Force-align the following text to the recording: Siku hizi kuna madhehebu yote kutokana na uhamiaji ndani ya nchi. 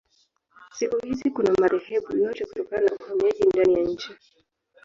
Siku 0.73 0.97
hizi 1.05 1.29
kuna 1.29 1.53
madhehebu 1.53 2.15
yote 2.17 2.45
kutokana 2.45 2.81
na 2.85 2.95
uhamiaji 3.05 3.43
ndani 3.43 3.73
ya 3.73 3.83
nchi. 3.83 4.11